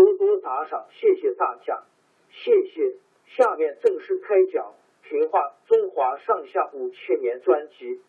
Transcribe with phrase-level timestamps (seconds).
[0.00, 1.82] 多多打赏，谢谢大家，
[2.30, 2.96] 谢谢。
[3.26, 4.72] 下面正式开讲
[5.06, 8.00] 《评话中华上下五千年》专辑。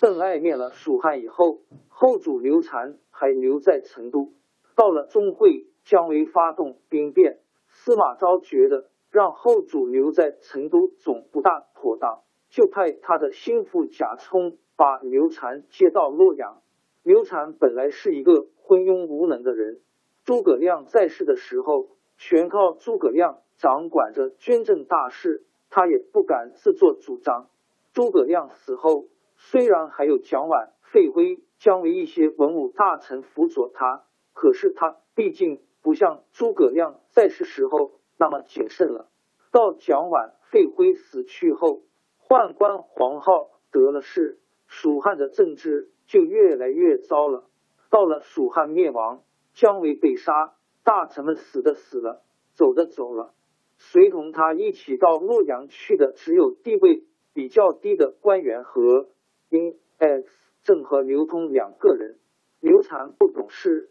[0.00, 4.32] 邓艾灭了蜀汉以后，后主刘禅还留在成都。
[4.76, 14.56] 到了钟会，姜维发动兵变，司马昭觉得让后主留在成都总不大妥当，就派他的心腹贾充。
[14.78, 16.62] 把刘禅接到洛阳。
[17.02, 19.80] 刘禅本来是一个昏庸无能的人，
[20.24, 27.48] 诸葛亮在世的时候，全靠诸葛亮掌管着军政大事，他也不敢自作主张。
[27.92, 39.08] 诸葛亮死后，虽然还有蒋琬、费辉、姜维一些文武大臣辅佐他，可是他毕竟不像诸葛亮在世时候那么谨慎了。
[39.50, 41.82] 到蒋琬、费辉死去后，
[42.28, 44.38] 宦官黄皓得了势。
[44.68, 47.44] 蜀汉的政治就越来越糟了。
[47.90, 49.24] 到了蜀汉灭亡，
[49.54, 52.22] 姜维被杀，大臣们死的死了，
[52.54, 53.34] 走的走了，
[53.78, 59.08] 随同他一起到洛阳去的只有地位比较低的官员和
[59.48, 60.30] 因 X
[60.62, 62.18] 郑和刘通两个人。
[62.60, 63.90] 刘禅不懂事，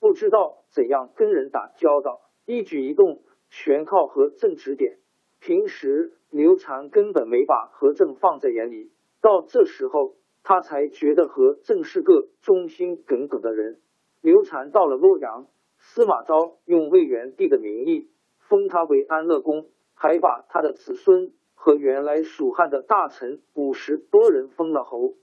[0.00, 4.98] 不知道怎样跟人打交道，一举一动全靠何正指点。
[5.40, 8.90] 平时刘禅根本没把何正放在眼里。
[9.20, 10.14] 到这时候，
[10.44, 13.80] 他才觉得何正是个忠心耿耿的人。
[14.20, 15.46] 刘禅到了洛阳，
[15.78, 18.08] 司马昭用魏元帝的名义
[18.38, 25.14] 封他为安乐公，还把他的子孙和原来蜀汉的大臣五十多人封了侯。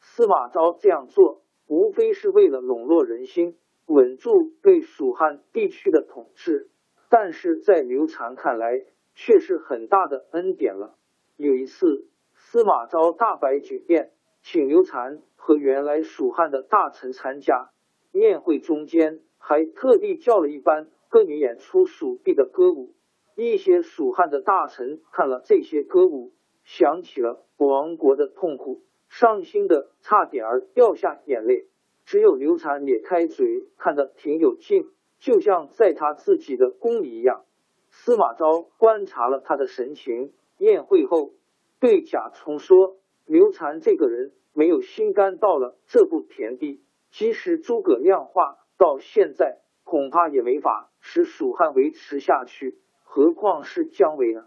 [0.00, 6.68] 司马昭这样做，无非是为了笼络人心，稳住对蜀汉地区的统治。
[7.08, 8.84] 但是在刘禅看来，
[9.14, 10.96] 却是很大的恩典了。
[11.36, 12.08] 有一次。
[12.54, 17.70] 司马昭大摆酒宴，请刘禅和原来蜀汉的大臣参加。
[18.12, 22.94] 宴会中间，还特地叫了一班歌女演出蜀地的歌舞。
[23.34, 26.30] 一些蜀汉的大臣看了这些歌舞，
[26.62, 31.66] 想起了亡国的痛苦，伤心的差点儿掉下眼泪。
[32.04, 34.86] 只有刘禅咧开嘴，看得挺有劲，
[35.18, 37.46] 就像在他自己的宫里一样。
[37.90, 41.32] 司马昭观察了他的神情，宴会后。
[41.84, 42.96] 对贾充说
[43.28, 54.46] ：“刘禅这个人没有心肝，到了这步田地，即使诸葛亮化到现在，恐怕也没法使蜀汉维持下去，何况是姜维呢？”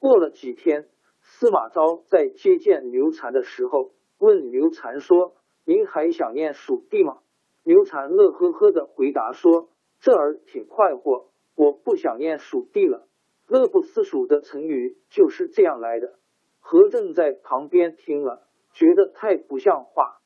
[0.00, 0.88] 过了几天，
[1.20, 7.18] 司马昭在接见刘禅的时候，问刘禅说：“您还想念蜀地吗？”
[7.62, 9.68] 刘禅乐呵呵的回答说
[10.02, 13.06] ：“这儿挺快活，我不想念蜀地了。”
[13.46, 16.18] 乐不思蜀的成语就是这样来的。
[16.64, 20.20] 何正在旁边听了，觉得太不像话。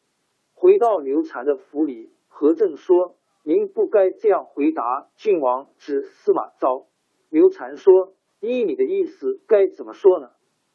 [0.54, 6.86] 回到刘禅的府里，何正说：“您不该这样回答晋王。”指司马昭。
[7.30, 10.30] 刘禅说：“依你的意思，该怎么说呢？”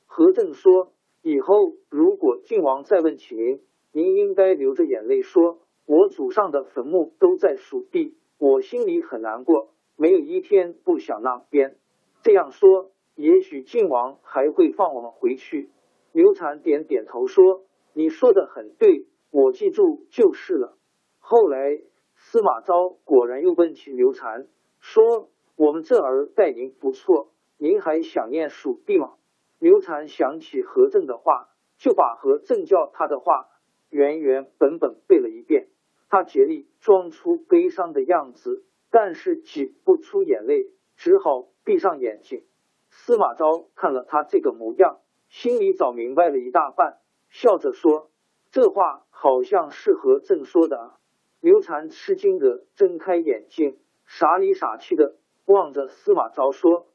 [0.08, 0.92] 何正说
[1.22, 3.62] ：“以后如果晋王再问起您，
[3.94, 11.78] 您应该流着眼泪说：‘我祖上的坟墓都在蜀地，我心里很难过，没有一天不想那边。’
[12.24, 15.70] 这样说。”也许晋王还会放我们回去。
[16.12, 17.64] 刘禅点点头说
[17.94, 20.78] ：“你说的很对，我记住就是了。”
[21.20, 21.80] 后来
[22.16, 24.48] 司马昭果然又问起刘禅，
[24.80, 29.14] 说：“我们这儿待您不错，您还想念蜀地吗？”
[29.60, 33.48] 刘禅想起何正的话，就把何正叫他的话
[33.90, 35.68] 原原本本背了一遍。
[36.10, 42.44] 他竭力装出悲伤的样子，但是挤不出眼泪，只好闭上眼睛。
[42.92, 47.00] 司马昭看了他这个模样，心里早明白了一大半，
[47.30, 48.12] 笑着说
[48.52, 50.98] ：“这话好像是何正说的啊。”
[51.42, 55.16] 刘禅吃惊的睁开眼睛，傻里傻气的
[55.46, 56.86] 望着司马昭说：“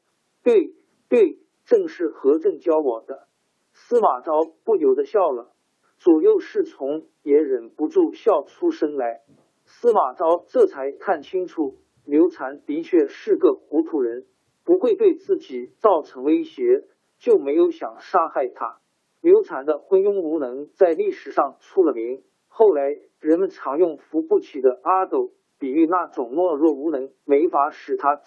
[0.41, 0.73] 对
[1.09, 3.27] 对。”正是何正教我的，
[3.73, 5.51] 司马昭不由得笑了，
[5.97, 9.19] 左右侍从也忍不住笑出声来。
[9.65, 14.27] 司马昭这才看清楚，刘禅的确是个糊涂人，
[14.67, 16.83] 不会对自己造成威胁，
[17.21, 18.79] 就没有想杀害他。
[19.21, 22.83] 刘禅的昏庸无能在历史上出了名，后来
[23.21, 28.19] 人们常用扶不起的阿斗比喻那种懦弱无能，没法使他。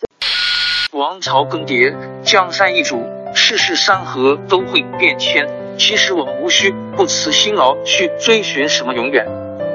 [0.94, 2.96] 王朝更迭，江山易主。
[3.34, 5.46] 世事山河都会变迁，
[5.76, 9.26] 其实我们无需不辞辛劳去追寻什么永远，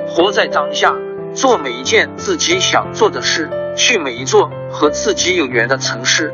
[0.07, 0.95] 活在当下，
[1.35, 6.33] 做每一件自己想做的事，去每一座和自己有缘的城市，